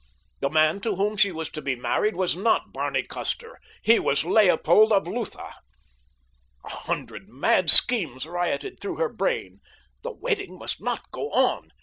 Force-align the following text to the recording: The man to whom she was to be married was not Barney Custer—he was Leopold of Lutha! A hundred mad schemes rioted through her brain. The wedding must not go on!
The 0.39 0.49
man 0.49 0.81
to 0.81 0.95
whom 0.95 1.15
she 1.15 1.31
was 1.31 1.49
to 1.51 1.61
be 1.61 1.75
married 1.75 2.15
was 2.15 2.35
not 2.35 2.71
Barney 2.73 3.03
Custer—he 3.03 3.99
was 3.99 4.25
Leopold 4.25 4.91
of 4.91 5.05
Lutha! 5.07 5.53
A 6.65 6.69
hundred 6.69 7.29
mad 7.29 7.69
schemes 7.69 8.25
rioted 8.25 8.79
through 8.79 8.95
her 8.95 9.09
brain. 9.09 9.59
The 10.01 10.11
wedding 10.11 10.57
must 10.57 10.81
not 10.81 11.11
go 11.11 11.29
on! 11.29 11.69